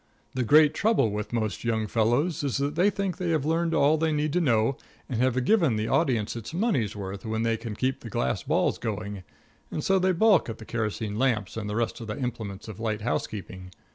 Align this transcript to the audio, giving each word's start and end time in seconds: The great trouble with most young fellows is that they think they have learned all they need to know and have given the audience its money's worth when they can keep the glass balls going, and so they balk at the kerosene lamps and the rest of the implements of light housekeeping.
The 0.33 0.41
great 0.41 0.73
trouble 0.73 1.11
with 1.11 1.31
most 1.31 1.63
young 1.63 1.85
fellows 1.85 2.43
is 2.43 2.57
that 2.57 2.73
they 2.73 2.89
think 2.89 3.17
they 3.17 3.29
have 3.29 3.45
learned 3.45 3.75
all 3.75 3.97
they 3.99 4.11
need 4.11 4.33
to 4.33 4.41
know 4.41 4.75
and 5.07 5.21
have 5.21 5.45
given 5.45 5.75
the 5.75 5.87
audience 5.87 6.35
its 6.35 6.55
money's 6.55 6.95
worth 6.95 7.23
when 7.23 7.43
they 7.43 7.55
can 7.55 7.75
keep 7.75 7.99
the 7.99 8.09
glass 8.09 8.41
balls 8.41 8.79
going, 8.79 9.21
and 9.69 9.83
so 9.83 9.99
they 9.99 10.11
balk 10.11 10.49
at 10.49 10.57
the 10.57 10.65
kerosene 10.65 11.19
lamps 11.19 11.55
and 11.55 11.69
the 11.69 11.75
rest 11.75 12.01
of 12.01 12.07
the 12.07 12.17
implements 12.17 12.67
of 12.67 12.79
light 12.79 13.01
housekeeping. 13.01 13.69